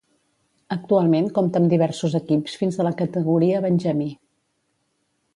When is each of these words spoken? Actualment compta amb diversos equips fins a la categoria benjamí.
Actualment 0.75 1.27
compta 1.35 1.59
amb 1.63 1.73
diversos 1.73 2.15
equips 2.19 2.55
fins 2.61 2.79
a 2.79 2.85
la 2.87 2.93
categoria 3.01 3.61
benjamí. 3.67 4.09